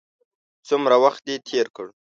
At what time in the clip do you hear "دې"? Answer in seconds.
1.27-1.35